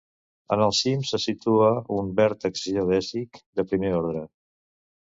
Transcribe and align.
En 0.55 0.63
el 0.67 0.71
cim 0.77 1.03
se 1.09 1.19
situa 1.25 1.69
un 1.99 2.11
vèrtex 2.23 2.65
geodèsic 2.73 3.41
de 3.61 3.71
primer 3.71 3.97
ordre. 4.03 4.29